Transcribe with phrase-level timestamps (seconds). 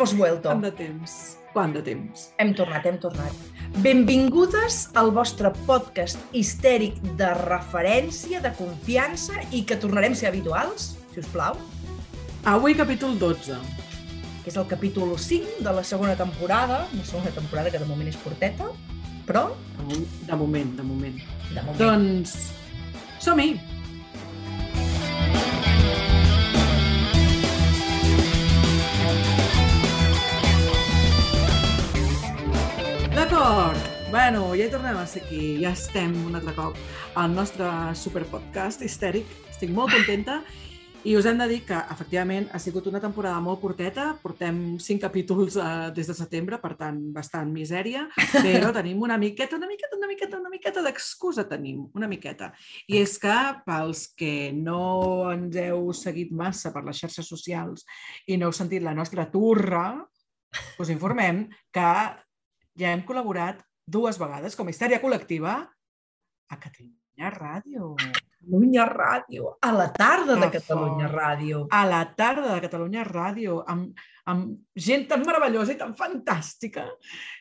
[0.00, 0.48] Hemos vuelto.
[0.48, 1.14] Quant de temps?
[1.52, 2.20] Quant de temps?
[2.40, 3.34] Hem tornat, hem tornat.
[3.84, 10.94] Benvingudes al vostre podcast histèric de referència, de confiança i que tornarem a ser habituals,
[11.12, 11.58] si us plau,
[12.48, 13.58] Avui capítol 12.
[14.40, 18.08] que és el capítol 5 de la segona temporada, una segona temporada que de moment
[18.08, 18.70] és curteta,
[19.28, 19.50] però
[20.24, 21.20] De moment, de moment.
[21.52, 21.76] de moment...
[21.76, 22.32] Doncs
[23.20, 23.79] som-hi!
[33.50, 33.82] D'acord.
[34.12, 35.56] Bueno, ja hi tornem a ser aquí.
[35.58, 36.76] Ja estem un altre cop
[37.18, 37.66] al nostre
[37.98, 39.26] superpodcast histèric.
[39.50, 40.36] Estic molt contenta
[41.02, 44.04] i us hem de dir que, efectivament, ha sigut una temporada molt curteta.
[44.22, 48.04] Portem cinc capítols eh, des de setembre, per tant, bastant misèria,
[48.36, 52.52] però tenim una miqueta, una miqueta, una miqueta, una miqueta d'excusa tenim, una miqueta.
[52.86, 57.82] I és que, pels que no ens heu seguit massa per les xarxes socials
[58.30, 59.88] i no heu sentit la nostra turra,
[60.78, 61.90] us informem que
[62.80, 65.60] ja hem col·laborat dues vegades com a histèria col·lectiva
[66.50, 67.94] a Catalunya Ràdio.
[68.00, 71.10] Catalunya Ràdio, a la tarda de Catalunya.
[71.12, 71.66] Ràdio.
[71.70, 73.92] a la tarda de Catalunya Ràdio, amb,
[74.24, 76.86] amb gent tan meravellosa i tan fantàstica.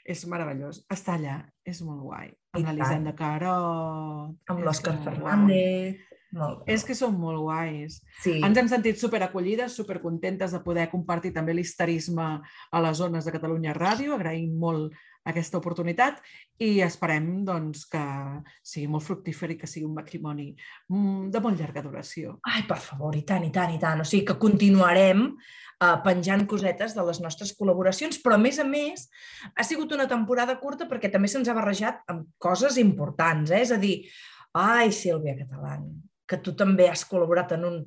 [0.03, 0.83] És meravellós.
[0.91, 2.33] Estar allà és molt guai.
[2.57, 4.35] Amb l'Elisenda Carot.
[4.49, 4.97] Amb l'Òscar.
[5.05, 6.03] Fernández.
[6.35, 6.75] Molt bé.
[6.75, 8.01] És que són molt guais.
[8.21, 8.35] Sí.
[8.45, 12.27] Ens hem sentit superacollides, supercontentes de poder compartir també l'histerisme
[12.69, 14.13] a les zones de Catalunya Ràdio.
[14.17, 14.93] Agraïm molt
[15.27, 16.19] aquesta oportunitat
[16.63, 18.01] i esperem doncs, que
[18.65, 22.37] sigui molt fructífer i que sigui un matrimoni mm, de molt llarga duració.
[22.47, 24.01] Ai, per favor, i tant, i tant, i tant.
[24.01, 28.67] O sigui que continuarem uh, penjant cosetes de les nostres col·laboracions, però a més a
[28.67, 29.07] més
[29.55, 33.63] ha sigut una temporada curta perquè també se'ns ha barrejat amb coses importants, eh?
[33.67, 34.01] És a dir,
[34.57, 35.87] ai, Sílvia Catalán,
[36.29, 37.79] que tu també has col·laborat en un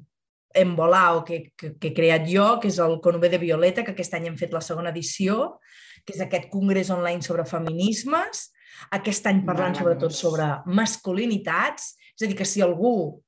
[0.55, 4.15] embolao que, que, que he creat jo, que és el Conové de Violeta, que aquest
[4.19, 5.57] any hem fet la segona edició,
[6.05, 8.49] que és aquest congrés online sobre feminismes,
[8.95, 13.23] aquest any parlant sobretot sobre masculinitats, és a dir, que si algú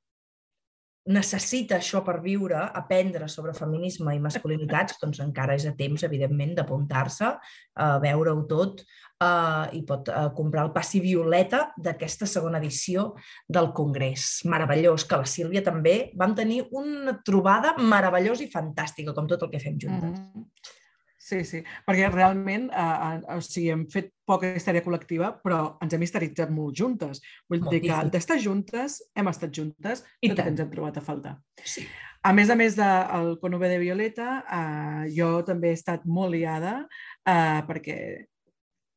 [1.04, 6.54] necessita això per viure, aprendre sobre feminisme i masculinitats, doncs encara és a temps, evidentment,
[6.56, 7.28] d'apuntar-se,
[7.76, 13.10] a veure-ho tot eh, i pot eh, comprar el passi violeta d'aquesta segona edició
[13.48, 14.46] del Congrés.
[14.48, 19.52] Meravellós, que la Sílvia també vam tenir una trobada meravellosa i fantàstica, com tot el
[19.52, 20.24] que fem juntes.
[20.24, 20.48] Mhm.
[21.24, 25.94] Sí, sí, perquè realment eh, eh, o sigui, hem fet poca histèria col·lectiva, però ens
[25.96, 27.22] hem histeritzat molt juntes.
[27.48, 28.10] Vull dir que Moltíssim.
[28.12, 31.38] d'estar juntes, hem estat juntes, I tot ens hem trobat a faltar.
[31.64, 31.86] Sí.
[32.24, 36.76] A més a més del Conove de Violeta, eh, jo també he estat molt liada
[36.84, 37.98] eh, perquè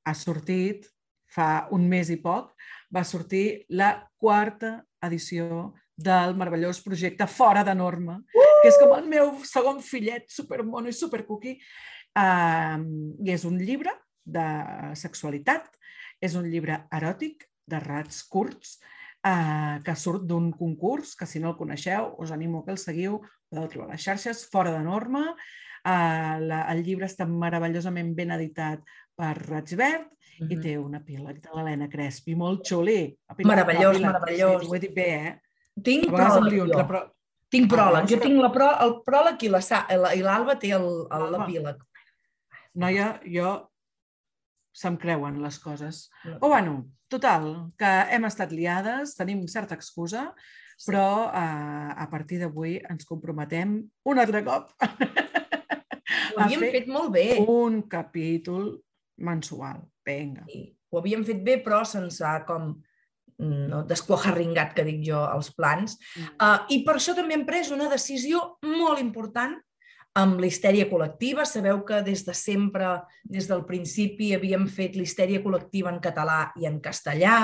[0.08, 0.88] ha sortit,
[1.32, 2.54] fa un mes i poc,
[2.92, 8.48] va sortir la quarta edició del meravellós projecte Fora de Norma, uh!
[8.62, 11.58] que és com el meu segon fillet supermono i supercookie.
[12.18, 12.82] Uh,
[13.22, 13.92] I és un llibre
[14.26, 14.44] de
[14.98, 15.68] sexualitat,
[16.22, 18.78] és un llibre eròtic, de rats curts,
[19.28, 23.20] uh, que surt d'un concurs, que si no el coneixeu, us animo que el seguiu,
[23.50, 25.26] podeu trobar a les xarxes, Fora de Norma.
[25.88, 28.82] Uh, la, el llibre està meravellosament ben editat
[29.16, 30.08] per Raig Verd
[30.40, 30.52] Mhm.
[30.54, 33.18] i té un epíleg de l'Helena Crespi, molt xuli.
[33.44, 34.62] Meravellós, meravellós.
[34.62, 35.32] Sí, ho he dit bé, eh?
[35.84, 36.84] Tinc pròleg, jo.
[36.88, 37.00] però...
[37.50, 38.02] Tinc Ah, pròleg.
[38.04, 40.68] veus Jo que- tinc la pro, el pròleg i la Sa- la- i l'Alba té
[40.78, 41.38] L'Alba.
[41.40, 41.78] l'epíleg.
[42.78, 43.56] Noia, jo
[44.78, 46.06] se'm creuen les coses.
[46.40, 50.28] O bueno, total, que hem estat liades, tenim certa excusa,
[50.86, 54.76] però eh, a partir d'avui ens comprometem un altre cop
[56.38, 57.26] Ho havíem fet molt bé.
[57.50, 58.76] un capítol
[59.26, 59.82] mensual.
[60.06, 60.46] Vinga.
[60.48, 62.76] Sí, ho havíem fet bé, però se'ns ha com
[63.42, 65.98] no, desquajarringat, que dic jo, els plans.
[66.38, 69.58] Uh, I per això també hem pres una decisió molt important
[70.18, 71.46] amb l'histèria col·lectiva.
[71.46, 72.90] Sabeu que des de sempre,
[73.24, 77.38] des del principi, havíem fet l'histèria col·lectiva en català i en castellà,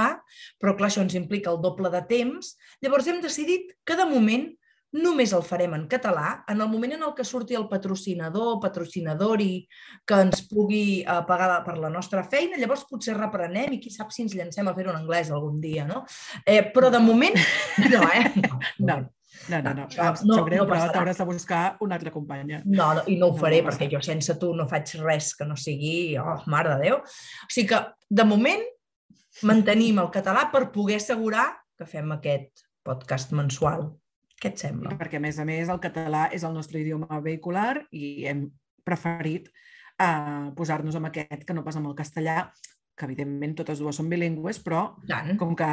[0.60, 2.56] però clar, això ens implica el doble de temps.
[2.81, 4.50] Llavors hem decidit que de moment
[4.94, 9.64] només el farem en català, en el moment en el que surti el patrocinador, patrocinadori,
[10.06, 13.90] que ens pugui eh, pagar la- per la nostra feina, llavors potser reprenem i qui
[13.90, 16.04] sap si ens llancem a fer-ho en anglès algun dia, no?
[16.46, 17.34] Eh, però de moment,
[17.94, 18.30] no, eh?
[18.46, 19.00] No, no,
[19.50, 19.86] no, no.
[19.88, 22.62] Això Em no- sap greu, no però t'hauràs de buscar una altra companya.
[22.66, 25.34] No, no, i no ho No, faré no perquè jo sense tu no faig res
[25.36, 27.01] que no sigui, oh, mare de Déu.
[27.01, 28.63] O sigui que, de moment,
[29.44, 31.48] mantenim el català per poder assegurar
[31.78, 33.90] que fem aquest podcast mensual.
[34.40, 34.92] Què et sembla?
[35.00, 38.46] perquè, a més a més, el català és el nostre idioma vehicular i hem
[38.84, 39.48] preferit
[40.00, 42.51] eh, posar-nos amb aquest que no pas amb el castellà,
[42.98, 45.38] que evidentment totes dues són bilingües, però Tant.
[45.39, 45.69] com que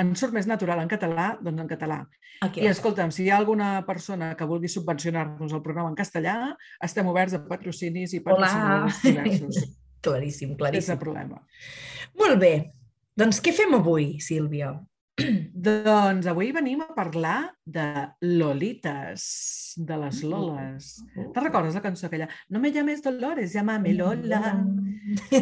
[0.00, 2.00] Em surt més natural en català, doncs en català.
[2.40, 6.36] Aquí I escolta'm, si hi ha alguna persona que vulgui subvencionar-nos el programa en castellà,
[6.80, 9.58] estem oberts a patrocinis i patrocinadors diversos.
[10.06, 11.00] claríssim, Sense claríssim.
[11.02, 11.42] problema.
[12.16, 12.54] Molt bé.
[13.20, 14.72] Doncs què fem avui, Sílvia?
[15.54, 17.84] Doncs avui venim a parlar de
[18.20, 20.88] Lolites, de les Loles.
[21.34, 22.28] Te recordes la cançó aquella?
[22.48, 24.56] No me llames Dolores, llámame Lola.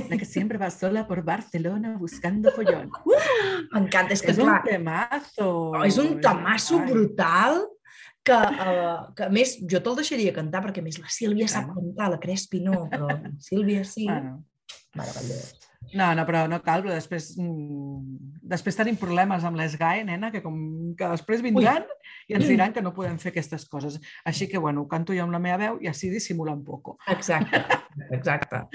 [0.09, 2.91] La que siempre va sola por Barcelona buscando follón.
[3.73, 5.51] M'encanta, és que És un clar, temazo.
[5.85, 7.63] és un tamasso Ai, brutal
[8.25, 11.71] que, uh, que a més jo te'l deixaria cantar perquè a més la Sílvia sap
[11.71, 11.79] Clar.
[11.81, 13.09] cantar, la Crespi no, però
[13.49, 14.07] Sílvia sí.
[14.09, 14.45] Bueno,
[14.95, 15.68] Meravellós.
[15.95, 20.43] No, no, però no cal, però després, mm, després tenim problemes amb l'ESGAE, nena, que,
[20.45, 20.59] com,
[20.99, 21.87] que després vindran
[22.29, 23.97] i ens diran que no podem fer aquestes coses.
[24.29, 26.99] Així que, bueno, canto jo amb la meva veu i així dissimula un poco.
[27.09, 27.65] Exacte,
[28.11, 28.67] exacte.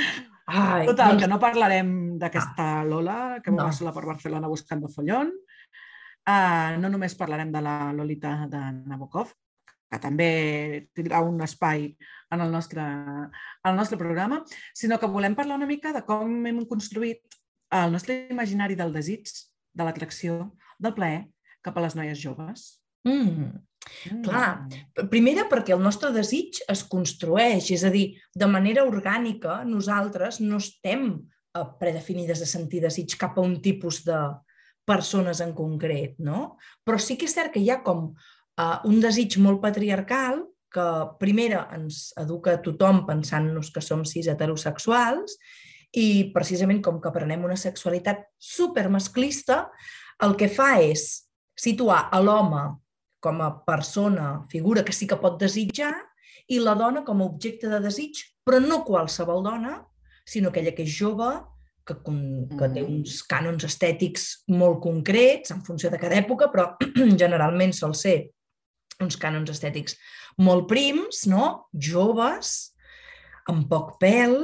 [0.48, 3.64] Ai, Total, doncs, que no parlarem d'aquesta Lola que No.
[3.64, 5.32] va sola per Barcelona buscando follón.
[6.24, 9.32] Uh, no només parlarem de la Lolita de Nabokov,
[9.94, 10.30] que també
[10.98, 11.92] tindrà un espai
[12.34, 14.42] en el nostre, en el nostre programa,
[14.74, 17.38] sinó que volem parlar una mica de com hem construït
[17.74, 19.30] el nostre imaginari del desig,
[19.74, 21.28] de l'atracció, del plaer
[21.66, 22.82] cap a les noies joves.
[23.06, 24.68] mm, Clar.
[25.12, 30.62] Primera, perquè el nostre desig es construeix, és a dir, de manera orgànica, nosaltres no
[30.64, 34.20] estem eh, predefinides a sentir desig cap a un tipus de
[34.88, 36.58] persones en concret, no?
[36.84, 38.14] Però sí que és cert que hi ha com
[38.60, 40.86] uh, un desig molt patriarcal que,
[41.20, 45.38] primera, ens educa tothom pensant-nos que som cis heterosexuals
[45.94, 49.68] i, precisament, com que aprenem una sexualitat supermasclista,
[50.26, 52.64] el que fa és situar a l'home
[53.24, 55.94] com a persona, figura que sí que pot desitjar,
[56.50, 59.78] i la dona com a objecte de desig, però no qualsevol dona,
[60.28, 61.30] sinó aquella que és jove,
[61.86, 62.90] que, con- que té Mm.
[62.98, 66.76] uns cànons estètics molt concrets, en funció de cada època, però
[67.24, 68.32] generalment sol ser
[69.04, 69.98] uns cànons estètics
[70.42, 71.70] molt prims, no?
[71.74, 72.74] joves,
[73.52, 74.38] amb poc pèl,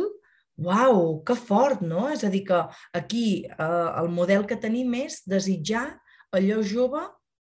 [0.60, 2.10] Uau, que fort, no?
[2.12, 2.58] És a dir, que
[2.98, 5.86] aquí eh, el model que tenim és desitjar
[6.36, 7.06] allò jove,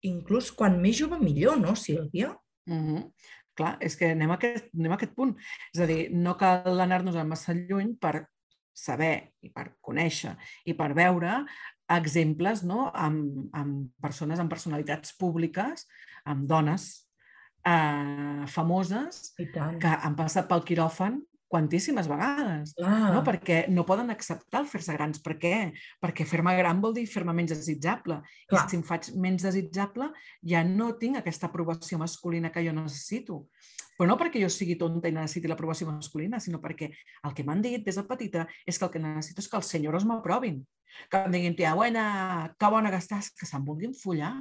[0.08, 2.32] inclús quan més jove millor, no, Sílvia?
[2.66, 3.12] Mm -hmm.
[3.54, 5.36] Clar, és que anem a, aquest, anem a aquest punt.
[5.74, 8.26] És a dir, no cal anar-nos a massa lluny per
[8.72, 11.44] saber i per conèixer i per veure
[11.88, 12.90] exemples no?
[12.94, 15.86] amb, amb persones, amb personalitats públiques,
[16.24, 17.01] amb dones
[17.64, 21.20] eh, famoses que han passat pel quiròfan
[21.52, 22.72] quantíssimes vegades.
[22.78, 23.10] Clar.
[23.12, 23.20] No?
[23.26, 25.20] Perquè no poden acceptar el fer-se grans.
[25.20, 25.52] Per què?
[26.00, 28.22] Perquè fer-me gran vol dir fer-me menys desitjable.
[28.48, 28.64] Clar.
[28.64, 30.08] I si em faig menys desitjable,
[30.48, 33.42] ja no tinc aquesta aprovació masculina que jo necessito.
[33.98, 37.60] Però no perquè jo sigui tonta i necessiti l'aprovació masculina, sinó perquè el que m'han
[37.60, 40.62] dit des de petita és que el que necessito és que els senyors m'aprovin.
[41.12, 42.06] Que em diguin, tia, buena,
[42.56, 44.34] que bona que estàs, que se'n vulguin follar.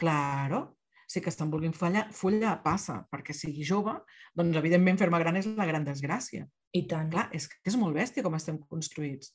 [0.00, 0.79] Claro,
[1.10, 3.96] sí que se'n vulguin follar, follar passa perquè sigui jove,
[4.38, 6.46] doncs evidentment fer-me gran és la gran desgràcia.
[6.76, 7.08] I tant.
[7.10, 9.32] Clar, és que és molt bèstia com estem construïts.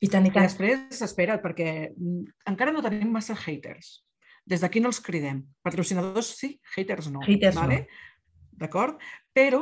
[0.00, 0.46] I tant, i I tant.
[0.48, 3.98] després, espera't, perquè mm, encara no tenim massa haters.
[4.48, 5.42] Des d'aquí no els cridem.
[5.62, 7.20] Patrocinadors sí, haters no.
[7.26, 7.66] Haters no.
[7.66, 7.82] vale?
[8.56, 8.96] D'acord?
[9.36, 9.60] Però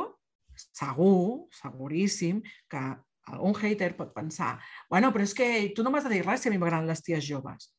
[0.55, 2.39] segur, seguríssim,
[2.71, 2.85] que
[3.29, 4.55] algun hater pot pensar
[4.89, 7.03] bueno, però és que tu no m'has de dir res si a mi m'agraden les
[7.05, 7.69] ties joves.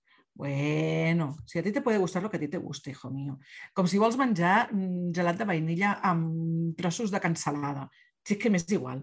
[0.40, 3.38] Bueno, si a ti te puede gustar lo que a ti te guste, hijo mío.
[3.76, 7.82] Com si vols menjar mm, gelat de vainilla amb trossos de cansalada.
[8.24, 9.02] Si és que m'és igual.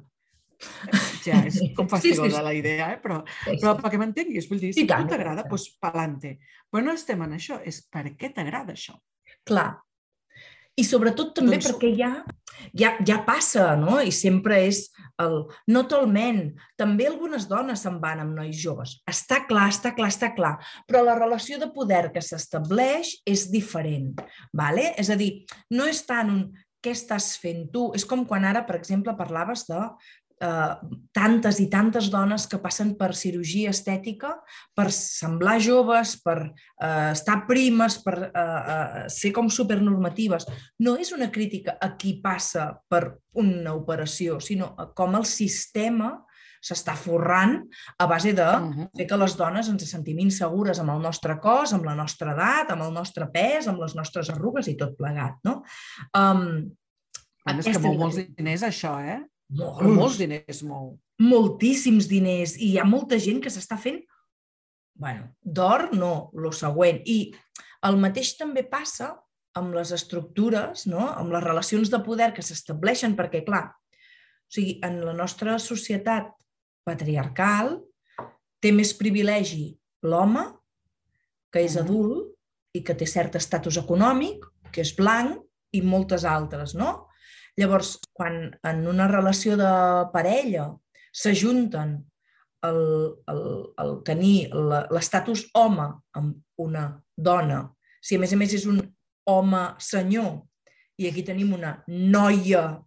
[1.21, 2.43] Ja, és com Sí, sí, fastigosa sí.
[2.47, 2.97] la idea, eh?
[3.03, 3.83] però Sí, però sí.
[3.83, 6.39] perquè m'entenguis, vull dir, si tant, tu t'agrada, doncs pa'lante.
[6.73, 8.97] Però no estem en això, és per què t'agrada això.
[9.45, 9.75] Clar.
[10.73, 12.11] I sobretot també Doncs- perquè ja,
[12.77, 13.99] ja, ja passa, no?
[14.01, 14.87] I sempre és
[15.21, 15.39] el...
[15.71, 16.43] No tolment.
[16.79, 18.97] També algunes dones se'n van amb nois joves.
[19.09, 20.55] Està clar, està clar, està clar.
[20.89, 24.13] Però la relació de poder que s'estableix és diferent.
[24.53, 24.91] Vale?
[24.97, 25.31] És a dir,
[25.73, 26.47] no és tant un
[26.83, 27.89] què estàs fent tu?
[27.97, 29.81] És com quan ara, per exemple, parlaves de
[30.41, 30.75] eh,
[31.13, 34.35] tantes i tantes dones que passen per cirurgia estètica
[34.75, 36.37] per semblar joves, per
[36.81, 40.47] eh, estar primes, per eh, eh, ser com supernormatives.
[40.79, 46.15] No és una crítica a qui passa per una operació, sinó a com el sistema
[46.67, 47.59] s'està forrant
[48.01, 48.89] a base de Mhm.
[48.97, 52.71] fer que les dones ens sentim insegures amb el nostre cos, amb la nostra edat,
[52.71, 55.35] amb el nostre pes, amb les nostres arrugues i tot plegat.
[55.43, 55.63] No?
[56.13, 56.71] Um,
[57.45, 59.21] Bueno, és que mou molts diners, això, eh?
[59.49, 60.97] Molts, molts diners mou.
[61.19, 64.01] moltíssims diners i hi ha molta gent que s'està fent
[64.97, 67.03] bueno, d'or no, lo següent.
[67.05, 67.31] I
[67.85, 69.11] el mateix també passa
[69.57, 71.07] amb les estructures, no?
[71.13, 76.31] amb les relacions de poder que s'estableixen, perquè, clar, o sigui, en la nostra societat
[76.85, 77.77] patriarcal
[78.61, 80.47] té més privilegi l'home,
[81.51, 81.83] que és Mhm.
[81.85, 82.33] adult,
[82.73, 85.41] i que té cert estatus econòmic, que és blanc,
[85.73, 87.06] i moltes altres, no?
[87.57, 89.71] Llavors, quan en una relació de
[90.13, 90.69] parella
[91.13, 91.95] s'ajunten
[92.67, 92.81] el,
[93.31, 93.41] el,
[93.81, 95.87] el tenir l'estatus home
[96.17, 97.63] amb una dona,
[98.01, 98.81] si a més a més és un
[99.27, 100.43] home senyor
[101.01, 102.79] i aquí tenim una noia,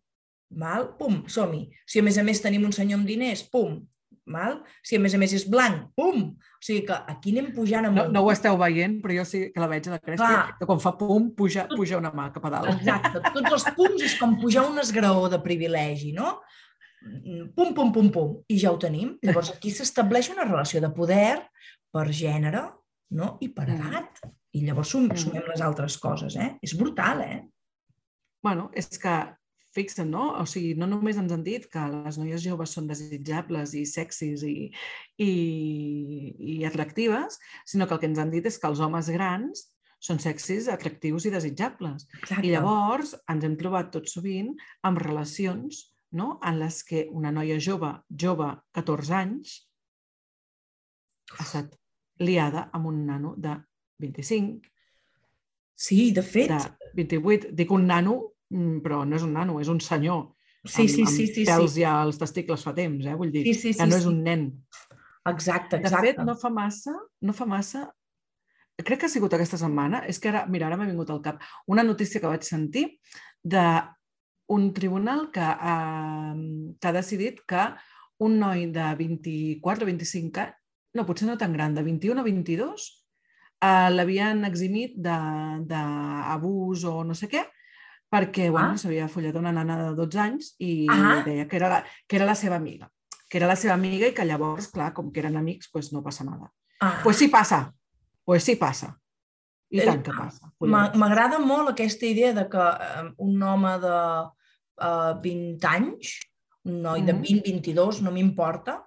[0.51, 1.67] mal, pum, som-hi.
[1.87, 3.79] Si a més a més tenim un senyor amb diners, pum,
[4.33, 4.61] mal?
[4.87, 6.31] Si a més a més és blanc, pum!
[6.31, 8.01] O sigui que aquí anem pujant amunt.
[8.09, 10.57] No, no ho esteu veient, però jo sí que la veig a la cresta, Clar.
[10.59, 12.73] que quan fa pum, puja, puja una mà cap a dalt.
[12.75, 16.39] Exacte, tots els pums és com pujar un esgraó de privilegi, no?
[17.57, 19.15] Pum, pum, pum, pum, i ja ho tenim.
[19.25, 21.39] Llavors aquí s'estableix una relació de poder
[21.91, 22.67] per gènere
[23.17, 23.37] no?
[23.41, 23.81] i per mm.
[23.81, 24.23] edat.
[24.57, 25.21] I llavors sum, mm.
[25.25, 26.53] sumem les altres coses, eh?
[26.65, 27.41] És brutal, eh?
[28.45, 29.15] Bueno, és que
[29.75, 30.25] fixa't, no?
[30.41, 34.43] O sigui, no només ens han dit que les noies joves són desitjables i sexis
[34.47, 34.71] i,
[35.23, 35.31] i,
[36.55, 39.69] i atractives, sinó que el que ens han dit és que els homes grans
[40.01, 42.07] són sexis, atractius i desitjables.
[42.23, 42.47] Exacte.
[42.47, 44.55] I llavors ens hem trobat tot sovint
[44.89, 45.85] amb relacions
[46.17, 46.39] no?
[46.43, 49.59] en les que una noia jove, jove, 14 anys,
[51.37, 51.77] ha estat
[52.21, 53.55] liada amb un nano de
[54.03, 54.67] 25.
[55.81, 56.51] Sí, de fet.
[56.51, 57.55] De 28.
[57.57, 58.17] Dic un nano
[58.85, 60.29] però no és un nano, és un senyor.
[60.67, 61.85] Sí, sí, sí, sí, pèls sí.
[61.85, 63.15] ja als testicles fa temps, eh?
[63.17, 64.51] Vull dir, sí, sí, que no és un nen.
[65.31, 65.97] Exacte, exacte.
[65.97, 66.93] De fet, no fa massa,
[67.25, 67.87] no fa massa,
[68.85, 71.41] crec que ha sigut aquesta setmana, és que ara, mira, ara m'ha vingut al cap
[71.69, 72.87] una notícia que vaig sentir
[73.43, 73.65] de
[74.51, 77.69] un tribunal que, eh, que ha decidit que
[78.21, 80.57] un noi de 24 o 25 anys,
[80.99, 82.89] no, potser no tan gran, de 21 o 22,
[83.63, 87.45] eh, l'havien eximit d'abús o no sé què,
[88.11, 88.55] perquè ah.
[88.55, 91.21] bueno, s'havia follat una nana de 12 anys i ah.
[91.27, 92.91] deia que era, la, que era la seva amiga.
[93.31, 96.03] Que era la seva amiga i que llavors, clar, com que eren amics, pues no
[96.03, 96.51] passa nada.
[96.81, 96.99] Ah.
[97.05, 97.69] Pues sí passa,
[98.25, 98.97] pues sí passa.
[99.71, 100.51] I tant que passa.
[100.99, 103.99] M'agrada molt aquesta idea de que eh, un home de
[104.83, 106.17] uh, 20 anys,
[106.67, 107.21] un noi mm -hmm.
[107.23, 108.81] de 20-22, no m'importa,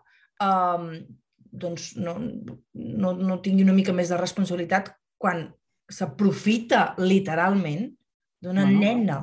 [0.44, 0.90] um,
[1.50, 2.18] doncs no,
[2.74, 5.54] no, no tingui una mica més de responsabilitat quan
[5.90, 7.92] s'aprofita literalment
[8.44, 8.80] d'una bueno.
[8.80, 9.18] nena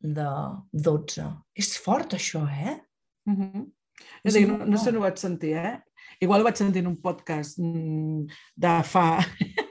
[0.00, 0.28] de
[0.72, 1.26] 12.
[1.56, 2.76] És fort, això, eh?
[3.28, 3.64] Uh -huh.
[4.24, 5.78] És dir, no, no sé, no ho vaig sentir, eh?
[6.20, 9.18] Igual ho vaig sentir en un podcast mm, de fa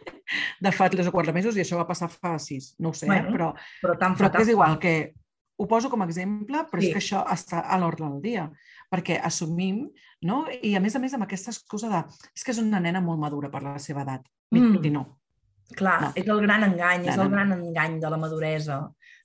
[0.66, 3.06] de fa 3 o 4 mesos i això va passar fa 6, no ho sé,
[3.06, 3.32] bueno, eh?
[3.32, 5.14] però, però, tan però que és igual, que
[5.58, 6.88] ho poso com a exemple, però sí.
[6.88, 8.52] és que això està a l'ordre del dia,
[8.90, 9.84] perquè assumim,
[10.22, 10.46] no?
[10.50, 13.20] I a més a més amb aquesta excusa de és que és una nena molt
[13.22, 14.26] madura per la seva edat.
[14.54, 14.80] Mm.
[14.86, 15.06] I no,
[15.78, 16.10] Clar, no.
[16.20, 18.82] és el gran engany, és el gran engany de la maduresa,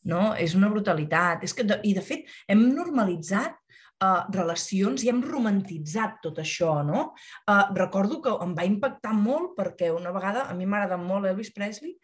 [0.09, 0.35] no?
[0.38, 1.42] És una brutalitat.
[1.45, 3.59] És que, de, I, de fet, hem normalitzat
[4.04, 7.09] uh, relacions i hem romantitzat tot això, no?
[7.49, 11.52] Uh, recordo que em va impactar molt perquè una vegada, a mi m'agrada molt Elvis
[11.57, 11.97] Presley,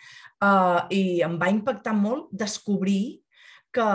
[0.44, 3.20] uh, i em va impactar molt descobrir
[3.74, 3.88] que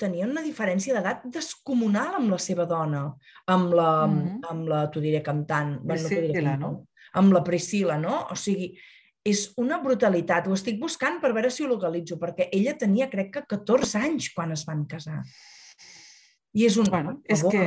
[0.00, 3.10] tenia una diferència d'edat descomunal amb la seva dona,
[3.52, 4.38] amb la, mm -hmm.
[4.50, 6.86] amb la t'ho diré cantant, Priscila, no, diré cantant, no?
[7.12, 8.26] amb la Priscila, no?
[8.30, 8.78] O sigui,
[9.26, 10.48] és una brutalitat.
[10.48, 14.30] Ho estic buscant per veure si ho localitzo, perquè ella tenia, crec que, 14 anys
[14.36, 15.20] quan es van casar.
[16.56, 16.88] I és un...
[16.90, 17.66] Bueno, és que...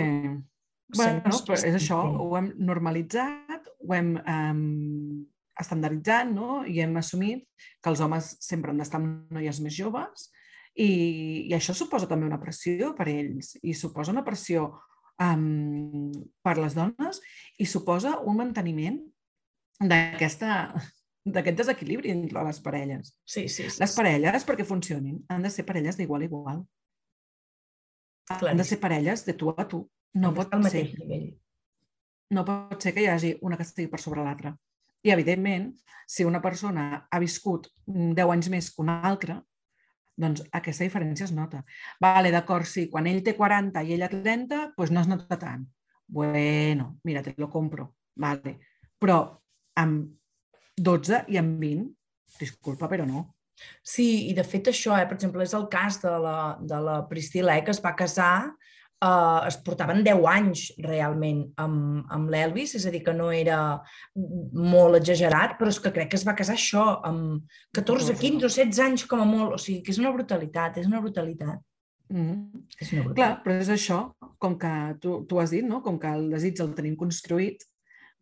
[0.94, 5.24] Bueno, no, però és això, ho hem normalitzat, ho hem um,
[5.60, 6.62] estandarditzat no?
[6.70, 7.46] i hem assumit
[7.82, 10.28] que els homes sempre han d'estar amb noies més joves
[10.74, 10.90] i,
[11.50, 14.68] i això suposa també una pressió per ells i suposa una pressió
[15.22, 16.12] um,
[16.46, 17.22] per les dones
[17.58, 19.00] i suposa un manteniment
[19.82, 20.74] d'aquesta
[21.26, 23.14] d'aquest desequilibri entre les parelles.
[23.24, 23.80] Sí, sí, sí.
[23.80, 26.60] Les parelles, perquè funcionin, han de ser parelles d'igual a igual.
[28.28, 28.50] Claríssim.
[28.52, 29.86] Han de ser parelles de tu a tu.
[30.20, 30.90] No pot al ser.
[31.00, 31.32] nivell.
[32.34, 34.54] No pot ser que hi hagi una que estigui per sobre l'altra.
[35.04, 35.72] I, evidentment,
[36.08, 39.40] si una persona ha viscut 10 anys més que una altra,
[40.20, 41.64] doncs aquesta diferència es nota.
[42.04, 45.66] Vale, d'acord, sí, quan ell té 40 i ella 30, doncs no es nota tant.
[46.08, 47.94] Bueno, mira, te lo compro.
[48.16, 48.60] Vale.
[49.00, 49.18] Però
[49.80, 50.12] amb
[50.78, 51.88] 12 i en 20.
[52.40, 53.28] Disculpa, però no.
[53.86, 57.02] Sí, i de fet això, eh, per exemple, és el cas de la, de la
[57.10, 58.54] Priscila, eh, que es va casar,
[59.04, 63.60] eh, es portaven 10 anys realment amb, amb l'Elvis, és a dir, que no era
[64.16, 67.44] molt exagerat, però és que crec que es va casar això amb
[67.78, 70.90] 14, 15 o 16 anys com a molt, o sigui, que és una brutalitat, és
[70.90, 71.62] una brutalitat.
[72.10, 72.64] Mm -hmm.
[72.80, 73.16] És una brutalitat.
[73.16, 74.00] Clar, però és això,
[74.40, 75.82] com que tu, tu has dit, no?
[75.82, 77.64] com que el desig el tenim construït,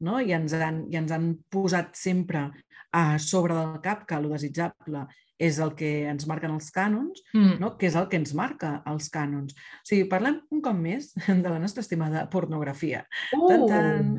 [0.06, 0.20] no?
[0.20, 2.50] I, ens han, i ens han posat sempre
[2.92, 5.06] a sobre del cap que el desitjable
[5.42, 7.56] és el que ens marquen els cànons, mm.
[7.62, 7.72] no?
[7.80, 9.56] que és el que ens marca els cànons.
[9.56, 13.06] O sigui, parlem un cop més de la nostra estimada pornografia.
[13.34, 13.48] Uh!
[13.50, 14.12] Tant, tant,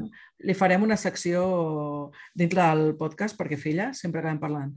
[0.43, 1.45] li farem una secció
[2.35, 4.73] dintre del podcast perquè, filla, sempre acabem parlant.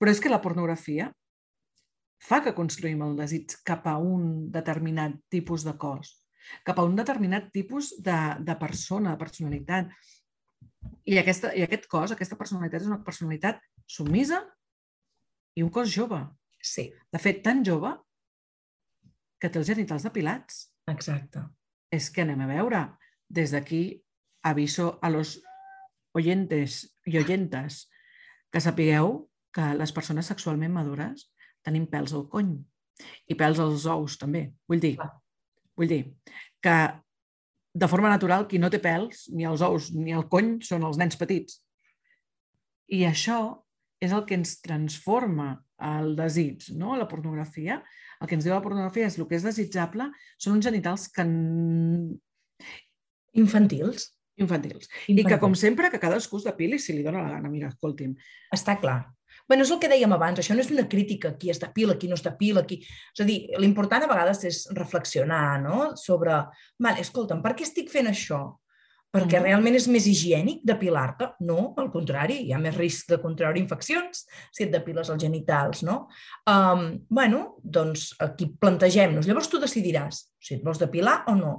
[0.00, 1.10] Però és que la pornografia
[2.22, 6.14] fa que construïm el desig cap a un determinat tipus de cos,
[6.64, 9.92] cap a un determinat tipus de, de persona, de personalitat.
[11.04, 13.60] I, aquesta, I aquest cos, aquesta personalitat, és una personalitat
[13.90, 14.42] submisa
[15.58, 16.20] i un cos jove.
[16.62, 16.88] Sí.
[17.12, 17.92] De fet, tan jove
[19.42, 20.68] que té els genitals depilats.
[20.90, 21.42] Exacte.
[21.92, 22.84] És que anem a veure.
[23.32, 23.82] Des d'aquí
[24.46, 25.40] aviso a los
[26.14, 27.86] oyentes i oyentes
[28.52, 31.28] que sapigueu que les persones sexualment madures
[31.64, 32.54] tenim pèls al cony
[33.30, 34.46] i pèls als ous també.
[34.68, 34.96] Vull dir,
[35.78, 36.02] vull dir
[36.62, 36.76] que
[37.72, 40.98] de forma natural qui no té pèls, ni els ous ni el cony, són els
[41.00, 41.60] nens petits.
[42.92, 43.40] I això
[44.02, 46.96] és el que ens transforma el desig, no?
[46.98, 47.80] la pornografia.
[48.20, 51.24] El que ens diu la pornografia és el que és desitjable són uns genitals que...
[53.40, 54.10] Infantils.
[54.42, 54.90] Infantils.
[55.08, 57.50] I que, com sempre, que cadascú es depili si li dóna la gana.
[57.52, 58.14] Mira, escolti'm.
[58.52, 59.00] Està clar.
[59.48, 62.10] Bueno, és el que dèiem abans, això no és una crítica, qui es depila, qui
[62.10, 62.80] no es depila, qui...
[63.12, 65.92] És a dir, l'important a vegades és reflexionar no?
[65.98, 66.38] sobre,
[66.82, 68.44] vale, escolta'm, per què estic fent això?
[69.12, 69.44] Perquè mm.
[69.44, 71.34] realment és més higiènic depilar-te?
[71.44, 75.82] No, al contrari, hi ha més risc de contraure infeccions si et depiles els genitals,
[75.84, 76.06] no?
[76.48, 79.28] Um, bueno, doncs aquí plantegem-nos.
[79.28, 81.52] Llavors tu decidiràs si et vols depilar o no.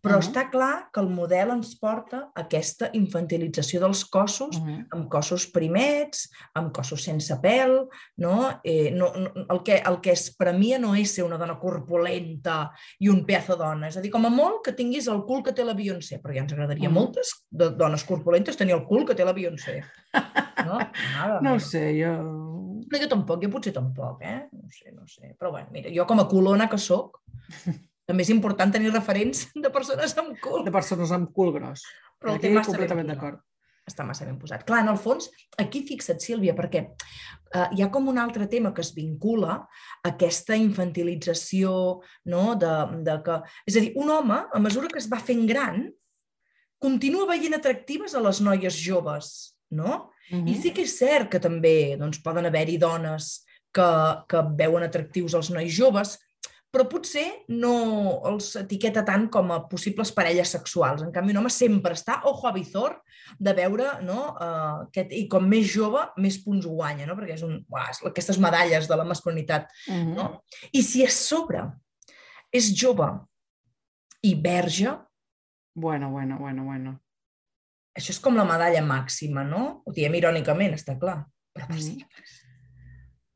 [0.00, 0.28] Però uh -huh.
[0.28, 4.86] està clar que el model ens porta a aquesta infantilització dels cossos, uh -huh.
[4.90, 7.86] amb cossos primets, amb cossos sense pèl,
[8.16, 8.60] no?
[8.64, 12.70] Eh, no, no el, que, el que es premia no és ser una dona corpulenta
[12.98, 15.52] i un pedazo dona, és a dir, com a molt que tinguis el cul que
[15.52, 17.00] té la Beyoncé, però ja ens agradaria uh -huh.
[17.00, 19.84] moltes de dones corpulentes tenir el cul que té la Beyoncé.
[20.64, 20.78] No?
[21.14, 22.12] Nada, no ho sé, jo...
[22.90, 24.48] No, jo tampoc, jo potser tampoc, eh?
[24.52, 25.34] No sé, no sé.
[25.38, 27.20] Però bueno, mira, jo com a colona que sóc,
[28.10, 30.64] també és important tenir referents de persones amb cul.
[30.66, 31.86] De persones amb cul gros.
[32.20, 33.38] Però el tema completament d'acord.
[33.88, 34.62] Està massa ben posat.
[34.66, 38.74] Clar, en el fons, aquí fixa't, Sílvia, perquè eh, hi ha com un altre tema
[38.76, 41.72] que es vincula a aquesta infantilització,
[42.30, 42.74] no?, de,
[43.06, 43.38] de que...
[43.66, 45.88] És a dir, un home, a mesura que es va fent gran,
[46.80, 50.12] continua veient atractives a les noies joves, no?
[50.30, 50.50] Uh -huh.
[50.50, 53.90] I sí que és cert que també doncs, poden haver-hi dones que,
[54.28, 56.18] que veuen atractius als nois joves,
[56.70, 57.72] però potser no
[58.30, 61.02] els etiqueta tant com a possibles parelles sexuals.
[61.02, 63.00] En canvi, un home sempre està ojo a visor
[63.42, 64.20] de veure, no?
[64.36, 67.18] Uh, aquest, i com més jove, més punts guanya, no?
[67.18, 69.66] perquè és un, uah, aquestes medalles de la masculinitat.
[69.88, 70.14] Uh -huh.
[70.14, 70.28] no?
[70.72, 71.66] I si és sobre
[72.52, 73.10] és jove
[74.22, 74.96] i verge...
[75.74, 77.00] Bueno, bueno, bueno, bueno.
[77.96, 79.82] Això és com la medalla màxima, no?
[79.86, 81.26] Ho diem irònicament, està clar.
[81.52, 82.04] Però per mm.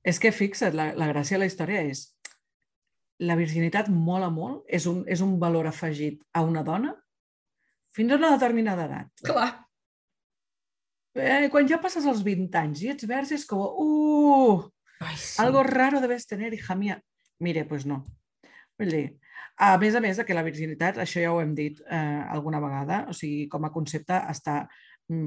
[0.05, 2.14] És que fixa't, la, la gràcia de la història és
[3.23, 6.95] la virginitat mola molt, és un, és un valor afegit a una dona
[7.95, 9.11] fins a una determinada edat.
[9.23, 9.51] Clar.
[11.15, 14.65] Eh, quan ja passes els 20 anys i ets verge és com, uh,
[14.99, 15.37] Ai, sí.
[15.43, 16.99] algo raro debes tener, hija mía.
[17.39, 18.01] Mire, pues no.
[18.79, 19.05] Vull dir,
[19.63, 22.59] a més a més de que la virginitat, això ja ho hem dit eh, alguna
[22.63, 24.65] vegada, o sigui, com a concepte està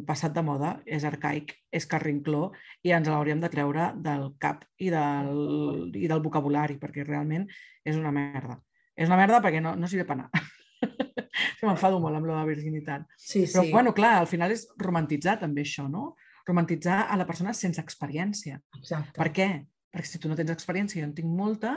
[0.07, 2.51] passat de moda, és arcaic, és carrincló
[2.85, 7.45] i ens l'hauríem de treure del cap i del, i del vocabulari perquè realment
[7.85, 8.57] és una merda.
[8.97, 10.31] És una merda perquè no, no s'hi ve penar.
[11.67, 13.05] M'enfado molt amb la virginitat.
[13.17, 13.71] Sí, Però, sí.
[13.73, 16.15] bueno, clar, al final és romantitzar també això, no?
[16.47, 18.57] Romantitzar a la persona sense experiència.
[18.79, 19.13] Exacte.
[19.17, 19.49] Per què?
[19.93, 21.75] Perquè si tu no tens experiència i jo en tinc molta,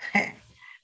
[0.18, 0.30] eh,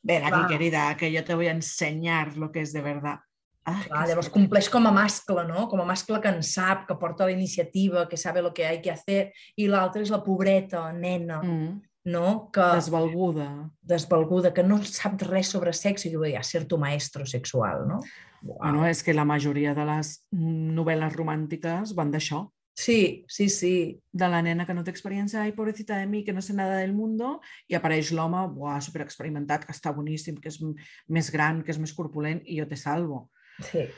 [0.02, 3.20] ven aquí, querida, que yo te voy a enseñar lo que es de verdad.
[3.68, 5.66] Ah, Clar, llavors compleix com a mascle, no?
[5.70, 8.80] Com a mascle que en sap, que porta la iniciativa, que sabe lo que hay
[8.82, 11.72] que hacer, i l'altra és la pobreta, nena, mm.
[12.14, 12.28] no?
[12.54, 12.70] Que...
[12.78, 13.48] Desvalguda.
[13.80, 18.02] Desvalguda, que no sap res sobre sexe, i diu, ja, ser tu maestro sexual, no?
[18.42, 18.60] Wow.
[18.60, 22.46] Bueno, és que la majoria de les novel·les romàntiques van d'això.
[22.78, 24.00] Sí, sí, sí.
[24.12, 26.76] De la nena que no té experiència, ai, pobrecita de mi, que no sé nada
[26.78, 28.44] del mundo, i apareix l'home,
[28.86, 30.60] super experimentat, que està boníssim, que és
[31.08, 33.24] més gran, que és més corpulent, i jo te salvo.
[33.62, 33.88] Sí.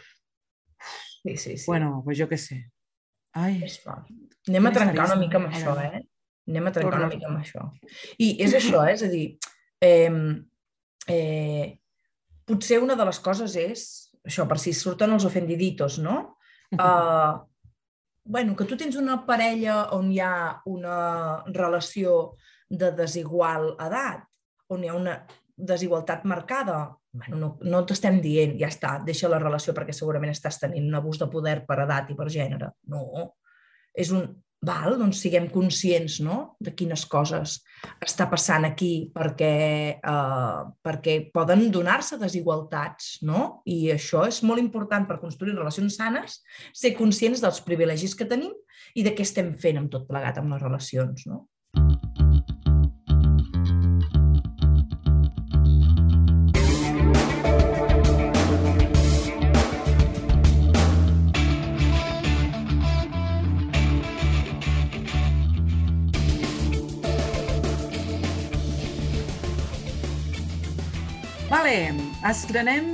[1.23, 1.65] Sí, sí, sí.
[1.67, 2.63] Bueno, pues jo què sé.
[3.37, 3.61] Ai.
[3.67, 4.09] És fort.
[4.49, 6.01] Anem a trencar una mica amb això, eh?
[6.51, 7.67] Anem a trencar una mica amb això.
[8.19, 8.95] I és això, eh?
[8.97, 9.27] És a dir,
[9.85, 10.11] eh,
[11.13, 11.67] eh,
[12.49, 13.85] potser una de les coses és,
[14.27, 16.17] això, per si surten els ofendiditos, no?
[16.71, 17.41] Uh,
[18.25, 22.37] bueno, que tu tens una parella on hi ha una relació
[22.71, 24.23] de desigual edat,
[24.71, 25.17] on hi ha una
[25.57, 30.87] desigualtat marcada, no, no t'estem dient, ja està, deixa la relació perquè segurament estàs tenint
[30.87, 32.73] un abús de poder per edat i per gènere.
[32.93, 33.33] No,
[33.95, 34.31] és un...
[34.61, 36.35] Val, doncs siguem conscients no?
[36.61, 37.55] de quines coses
[38.05, 39.55] està passant aquí perquè,
[39.97, 43.63] eh, perquè poden donar-se desigualtats no?
[43.65, 46.43] i això és molt important per construir relacions sanes,
[46.77, 48.53] ser conscients dels privilegis que tenim
[48.93, 51.25] i de què estem fent amb tot plegat amb les relacions.
[51.33, 51.47] No?
[72.29, 72.91] Estrenem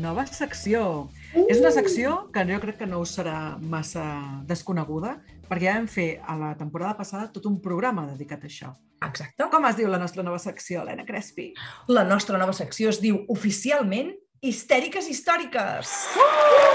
[0.00, 1.10] nova secció.
[1.34, 1.44] Uh!
[1.50, 4.04] És una secció que jo crec que no us serà massa
[4.48, 5.18] desconeguda,
[5.50, 8.72] perquè ja vam fer a la temporada passada tot un programa dedicat a això.
[9.04, 9.48] Exacte.
[9.52, 11.50] Com es diu la nostra nova secció, Helena Crespi?
[11.88, 15.96] La nostra nova secció es diu oficialment Histèriques Històriques.
[16.16, 16.70] Uh!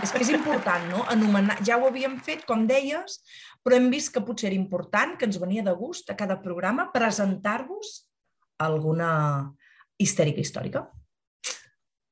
[0.00, 1.02] És que és important, no?
[1.12, 1.58] Anomenar...
[1.66, 3.18] Ja ho havíem fet, com deies,
[3.64, 6.90] però hem vist que potser era important, que ens venia de gust a cada programa
[6.92, 8.10] presentar-vos
[8.60, 9.10] alguna
[10.00, 10.86] histèrica històrica.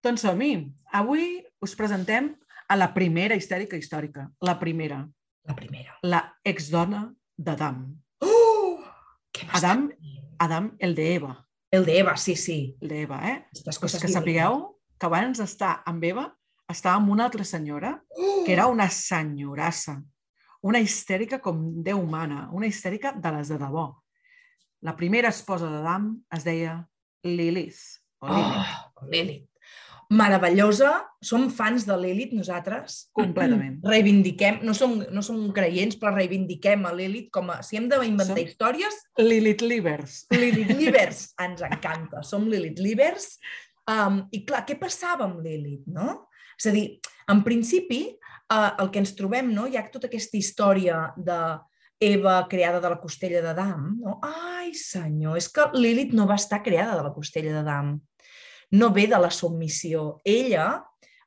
[0.05, 0.53] Doncs som-hi.
[0.95, 2.33] Avui us presentem
[2.69, 4.29] a la primera histèrica històrica.
[4.45, 5.03] La primera.
[5.49, 5.97] La primera.
[6.05, 7.07] La exdona
[7.37, 7.85] d'Adam.
[8.25, 8.85] Oh!
[9.33, 9.89] Què Adam,
[10.39, 11.33] Adam, el de Eva.
[11.73, 12.77] El de Eva, sí, sí.
[12.81, 13.37] El de Eva, eh?
[13.51, 14.61] Aquestes Coses que sapigueu
[14.99, 16.27] que abans d'estar amb Eva
[16.69, 17.95] estava amb una altra senyora
[18.45, 19.99] que era una senyorassa,
[20.63, 23.91] una histèrica com Déu humana, una histèrica de les de debò.
[24.83, 26.81] La primera esposa d'Adam es deia
[27.27, 27.79] Lilith.
[28.23, 28.75] O Lilith.
[28.95, 29.47] Oh, Lilith.
[30.09, 30.93] Meravellosa.
[31.21, 33.09] Som fans de Lilith, nosaltres.
[33.13, 33.81] Completament.
[33.93, 37.59] Reivindiquem, no som, no som creients, però reivindiquem a Lilith com a...
[37.67, 40.21] Si hem d'inventar Som- històries, Lilith Livers.
[40.35, 42.23] Lilith Livers ens encanta.
[42.27, 43.35] Som Lilith Livers.
[43.89, 46.29] Um, I clar, què passava amb Lilith, no?
[46.59, 46.87] És a dir,
[47.31, 48.03] en principi,
[48.53, 49.67] uh, el que ens trobem, no?
[49.67, 51.39] hi ha tota aquesta història de
[51.99, 53.89] Eva creada de la costella d'Adam.
[54.05, 54.19] No?
[54.23, 57.97] Ai, senyor, és que Lilith no va estar creada de la costella d'Adam.
[58.79, 60.21] No ve de la submissió.
[60.25, 60.69] Ella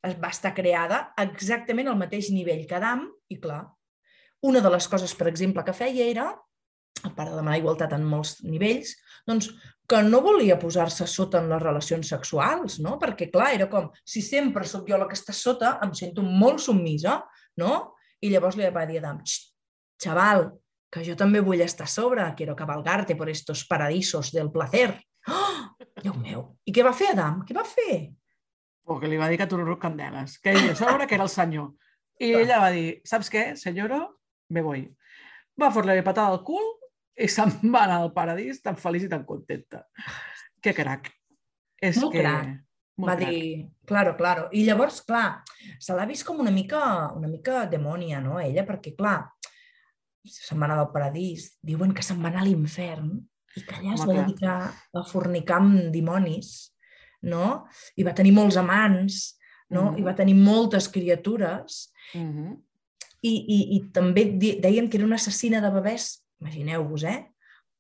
[0.02, 3.66] va estar creada exactament al mateix nivell que Adam i, clar,
[4.42, 6.30] una de les coses, per exemple, que feia era,
[7.04, 8.96] a part de demanar igualtat en molts nivells,
[9.28, 9.50] doncs
[9.90, 12.98] que no volia posar-se sota en les relacions sexuals, no?
[13.02, 16.64] Perquè, clar, era com, si sempre sóc jo la que està sota, em sento molt
[16.64, 17.20] submisa,
[17.60, 17.98] no?
[18.22, 19.52] I llavors li va dir a Adam, "Xt,
[20.00, 20.52] chaval,
[20.92, 25.00] que jo també vull estar a sobre, quiero cabalgarte por estos paradisos del placer.
[25.28, 25.52] Oh,
[26.04, 26.58] Déu meu.
[26.66, 27.42] I què va fer Adam?
[27.48, 28.12] Què va fer?
[28.90, 30.38] O que li va dir que tururut candeles.
[30.42, 31.72] Que ell a sobre que era el senyor.
[32.20, 34.02] I ella va dir, saps què, senyora?
[34.50, 34.84] Me voy.
[35.62, 36.66] Va fotre-li patada al cul
[37.24, 39.86] i se'n va anar al paradís tan feliç i tan contenta.
[40.62, 41.10] Que crac.
[41.82, 42.22] És Molt que...
[42.26, 42.52] crac.
[43.02, 43.30] Molt va crac.
[43.34, 44.48] dir, claro, claro.
[44.54, 45.42] I llavors, clar,
[45.82, 46.82] se l'ha vist com una mica,
[47.18, 48.66] una mica demònia, no, ella?
[48.68, 49.24] Perquè, clar,
[50.28, 53.16] se'n va anar del paradís, diuen que se'n va anar a l'infern
[53.58, 56.52] i que allà es va dedicar a fornicar amb dimonis,
[57.26, 57.66] no?
[57.98, 59.40] I va tenir molts amants,
[59.72, 59.92] no?
[59.92, 59.98] Mhm.
[60.04, 62.54] I va tenir moltes criatures Mhm.
[63.24, 67.20] i, i, i també deien que era una assassina de bebès, imagineu-vos, eh?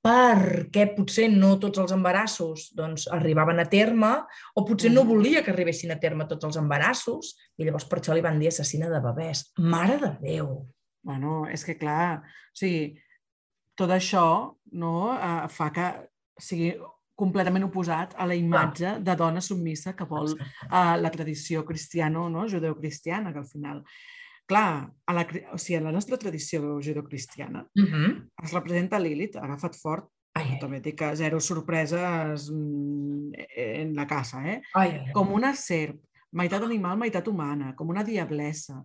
[0.02, 4.10] perquè potser no tots els embarassos doncs, arribaven a terme
[4.58, 5.10] o potser no Mhm.
[5.10, 8.47] volia que arribessin a terme tots els embarassos i llavors per això li van dir
[8.47, 9.52] assassina de bebès.
[9.60, 10.67] Mare de Déu!
[11.04, 12.95] Bueno, és que clar, o sigui,
[13.76, 16.76] tot això no, eh, fa que sigui
[17.15, 20.34] completament oposat a la imatge de dona submissa que vol
[20.69, 22.47] a la tradició cristiano, no?
[22.47, 23.84] judeocristiana, que al final...
[24.51, 28.29] Clar, a la, o sigui, a la nostra tradició judeocristiana Uh -huh.
[28.43, 34.05] es representa Lilith, agafat fort, ai, ai, també dic que zero sorpreses mm, en la
[34.07, 34.61] casa, eh?
[34.73, 35.11] ai, ai.
[35.13, 38.83] com una serp, meitat animal, meitat humana, com una diablessa.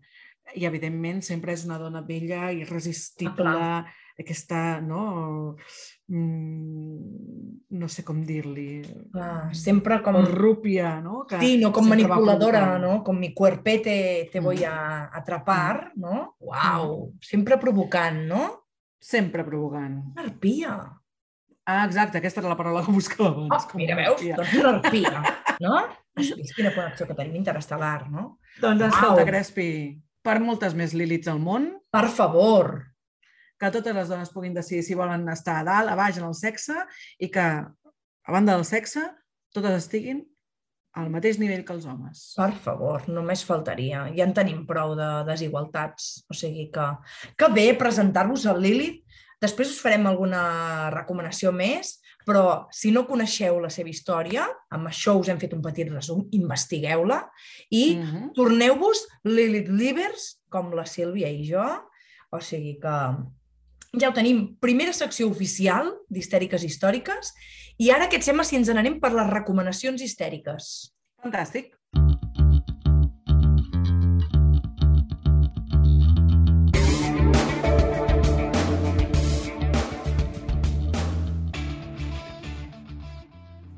[0.55, 3.85] I, evidentment, sempre és una dona bella, irresistible, Ah,
[4.18, 5.57] aquesta, no...
[6.09, 8.81] Mm, no sé com dir-li...
[9.12, 10.16] Clar, sempre com...
[10.24, 11.24] Rúpia, no?
[11.29, 13.02] Que Sí, no com manipuladora, no?
[13.05, 14.70] Com mi cuerpete te voy Mm.
[14.70, 16.37] a atrapar, no?
[16.40, 17.12] Uau!
[17.20, 18.42] Sempre provocant, no?
[18.98, 20.00] Sempre provocant.
[20.16, 20.79] Arpia.
[21.66, 23.66] Ah, exacte, aquesta era la paraula que buscava abans.
[23.72, 24.16] Oh, mira, veus?
[24.20, 24.37] arpia.
[24.37, 25.22] Doncs una arpia,
[25.61, 25.76] no?
[26.16, 28.38] Has vist quina connexió que tenim interestel·lar, no?
[28.62, 29.68] Doncs escolta, Crespi,
[30.24, 32.79] per moltes més Liliths al món, Per favor!
[33.59, 36.35] Que totes les dones puguin decidir si volen estar a dalt, a baix en el
[36.35, 36.75] sexe
[37.19, 37.40] i que,
[38.27, 39.03] a banda del sexe,
[39.55, 40.25] totes estiguin
[40.97, 42.33] al mateix nivell que els homes.
[42.38, 44.07] Per favor, només faltaria.
[44.16, 46.25] Ja en tenim prou de desigualtats.
[46.33, 46.87] O sigui que,
[47.37, 49.03] que bé presentar-vos a Lilith.
[49.40, 55.12] Després us farem alguna recomanació més, però si no coneixeu la seva història, amb això
[55.21, 57.21] us hem fet un petit resum, investigueu-la
[57.71, 58.33] i Mhm.
[58.35, 61.66] torneu-vos Lilith Livers, com la Sílvia i jo.
[62.33, 62.97] O sigui que
[64.01, 64.43] ja ho tenim.
[64.61, 67.33] Primera secció oficial d'histèriques històriques
[67.81, 70.93] i ara què et sembla si ens n'anem per les recomanacions histèriques?
[71.23, 71.73] Fantàstic.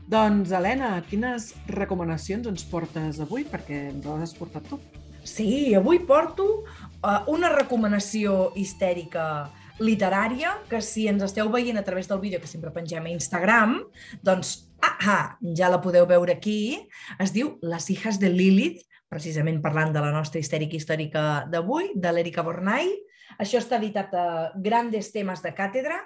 [0.08, 3.44] Doncs, Helena, quines recomanacions ens portes avui?
[3.44, 4.80] Perquè ens les has portat tu.
[5.28, 12.08] Sí, avui porto uh, una recomanació histèrica literària que si ens esteu veient a través
[12.10, 13.78] del vídeo que sempre pengem a Instagram,
[14.22, 16.88] doncs ah, ah, ja la podeu veure aquí.
[17.18, 22.12] Es diu Les hijas de Lilith, precisament parlant de la nostra histèrica històrica d'avui, de
[22.12, 22.90] l'Erika Bornai.
[23.38, 25.98] Això està editat a Grandes Temes de Càtedra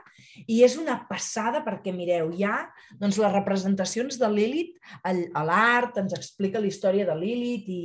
[0.51, 2.67] i és una passada perquè, mireu, ha
[2.99, 4.75] doncs, les representacions de Lilith
[5.07, 7.83] a l'art, ens explica la història de Lilith i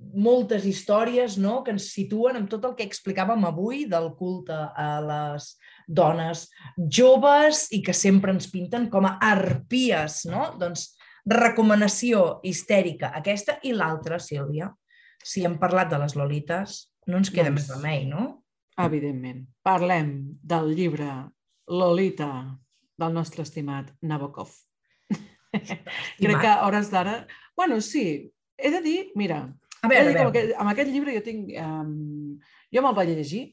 [0.00, 1.60] moltes històries no?
[1.64, 5.52] que ens situen amb tot el que explicàvem avui del culte a les
[5.86, 10.24] dones joves i que sempre ens pinten com a arpies.
[10.30, 10.50] No?
[10.60, 10.90] Doncs
[11.28, 14.70] recomanació histèrica aquesta i l'altra, Sílvia.
[15.20, 18.42] Si hem parlat de les lolites, no ens queda doncs, més remei, no?
[18.80, 19.44] Evidentment.
[19.66, 21.10] Parlem del llibre
[21.68, 22.30] Lolita
[23.00, 24.52] del nostre estimat Nabokov.
[25.52, 27.26] Crec que a hores d'ara...
[27.56, 29.42] Bueno, sí, he de dir, mira,
[29.82, 30.20] a veure, a veure.
[30.20, 31.50] Amb, aquest, amb aquest llibre jo tinc...
[31.60, 32.38] Um,
[32.70, 33.44] jo me'l vaig llegir,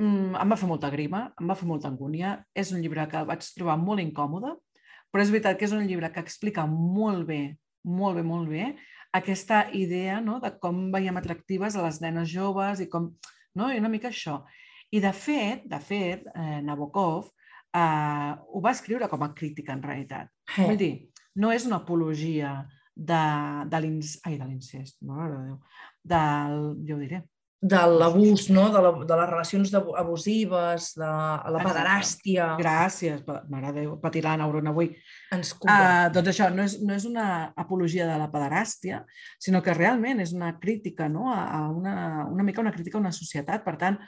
[0.00, 3.24] um, em va fer molta grima, em va fer molta angúnia, és un llibre que
[3.28, 4.54] vaig trobar molt incòmode,
[5.10, 7.42] però és veritat que és un llibre que explica molt bé,
[7.84, 8.70] molt bé, molt bé,
[9.16, 13.10] aquesta idea no, de com veiem atractives a les nenes joves i com...
[13.58, 13.66] No?
[13.66, 14.44] I una mica això.
[14.94, 19.82] I de fet, de fet, eh, Nabokov eh, ho va escriure com a crítica en
[19.82, 20.30] realitat.
[20.56, 20.62] Eh.
[20.62, 20.92] Vull dir,
[21.42, 22.54] no és una apologia
[22.94, 23.24] de,
[23.70, 25.60] de l'incest, mare de Déu,
[26.14, 26.56] del,
[26.88, 27.24] jo ho diré,
[27.60, 28.70] de l'abús, no?
[28.72, 31.08] de, la, de les relacions abusives, de
[31.52, 32.46] la pederàstia.
[32.56, 33.20] Gràcies,
[33.52, 34.88] mare de Déu, patir la neurona avui.
[35.36, 37.26] Ens uh, doncs això, no és, no és una
[37.60, 39.02] apologia de la pederàstia,
[39.36, 41.28] sinó que realment és una crítica, no?
[41.34, 43.60] a, a una, una mica una crítica a una societat.
[43.66, 44.00] Per tant,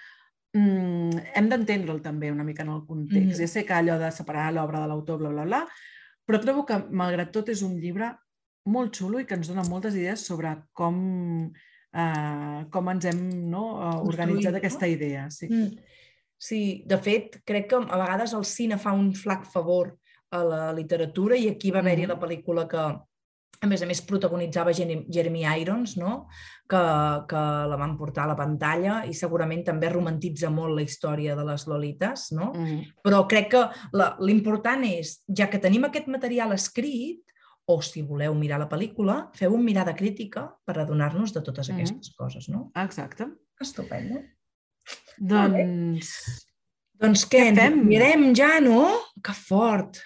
[0.57, 3.35] mm, hem d'entendre'l també una mica en el context.
[3.35, 3.41] Mm.
[3.45, 5.67] Ja sé que allò de separar l'obra de l'autor, bla, bla, bla,
[6.25, 8.15] però trobo que, malgrat tot, és un llibre
[8.71, 10.99] molt xulo i que ens dona moltes idees sobre com,
[11.51, 15.29] uh, com ens hem no, uh, organitzat aquesta idea.
[15.31, 15.49] Sí.
[15.51, 15.99] Mm.
[16.43, 19.97] sí, de fet, crec que a vegades el cine fa un flac favor
[20.33, 22.11] a la literatura i aquí va haver-hi mm.
[22.15, 22.87] la pel·lícula que,
[23.63, 26.27] a més a més, protagonitzava Jeremy Irons, no?
[26.73, 26.81] que,
[27.29, 31.45] que la van portar a la pantalla i segurament també romantitza molt la història de
[31.47, 32.51] les Lolites, no?
[32.57, 32.81] Mm.
[33.05, 33.63] Però crec que
[34.25, 37.23] l'important és, ja que tenim aquest material escrit,
[37.67, 42.09] o si voleu mirar la pel·lícula, feu una mirada crítica per adonar-nos de totes aquestes
[42.09, 42.17] mm -hmm.
[42.17, 42.71] coses, no?
[42.75, 43.27] Exacte.
[43.61, 44.23] Estupendo.
[45.19, 46.47] Doncs...
[47.03, 47.87] Doncs què, què fem?
[47.87, 48.99] mirem ja, no?
[49.23, 49.99] Que fort!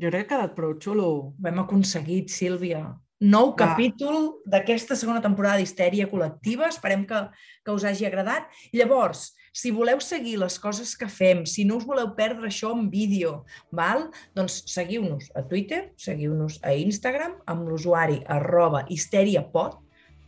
[0.00, 1.34] Jo crec que ha quedat prou xulo.
[1.38, 3.56] Ho hem aconseguit, Sílvia nou Va.
[3.68, 6.68] capítol d'aquesta segona temporada d'Histèria Col·lectiva.
[6.72, 7.20] Esperem que,
[7.64, 8.48] que us hagi agradat.
[8.72, 12.86] Llavors, si voleu seguir les coses que fem, si no us voleu perdre això en
[12.90, 14.08] vídeo, val?
[14.36, 19.80] doncs seguiu-nos a Twitter, seguiu-nos a Instagram amb l'usuari arroba histeriapod.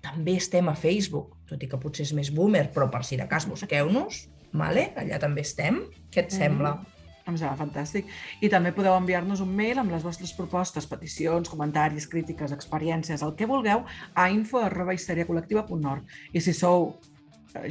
[0.03, 3.29] També estem a Facebook, tot i que potser és més boomer, però per si de
[3.31, 4.91] cas busqueu-nos, vale?
[4.99, 5.85] allà també estem.
[6.11, 6.75] Què et mm sembla?
[7.23, 8.09] Em sembla fantàstic.
[8.43, 13.37] I també podeu enviar-nos un mail amb les vostres propostes, peticions, comentaris, crítiques, experiències, el
[13.39, 13.85] que vulgueu,
[14.19, 16.11] a info.histeriacol·lectiva.org.
[16.35, 16.97] I si sou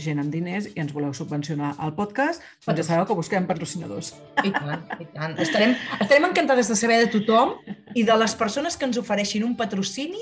[0.02, 4.14] gent amb diners i ens voleu subvencionar el podcast, doncs ja sabeu que busquem patrocinadors.
[4.44, 5.36] I tant, i tant.
[5.42, 7.58] Estarem, estarem encantades de saber de tothom
[7.96, 10.22] i de les persones que ens ofereixin un patrocini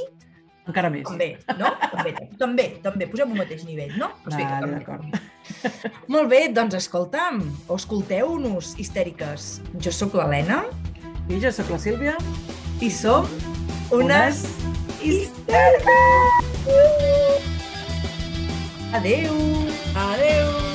[0.69, 1.07] encara més.
[1.07, 1.71] També, no?
[1.81, 3.07] També, també, també.
[3.09, 4.11] Posem un mateix nivell, no?
[4.25, 5.03] Pues vale, d'acord.
[6.13, 9.39] Molt bé, doncs escolta'm, o escolteu-nos, histèriques.
[9.81, 10.59] Jo sóc l'Helena.
[11.29, 12.15] I jo sóc la Sílvia.
[12.79, 13.25] I som
[13.89, 14.45] unes, unes
[15.01, 16.17] histèriques!
[18.91, 19.67] Adeu!
[19.93, 20.68] Adeu!